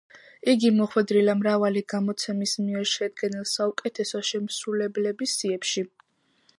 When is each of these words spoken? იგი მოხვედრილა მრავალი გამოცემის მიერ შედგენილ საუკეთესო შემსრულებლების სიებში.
იგი 0.53 0.69
მოხვედრილა 0.77 1.35
მრავალი 1.41 1.83
გამოცემის 1.93 2.55
მიერ 2.63 2.89
შედგენილ 2.95 3.47
საუკეთესო 3.53 4.23
შემსრულებლების 4.33 5.41
სიებში. 5.43 5.91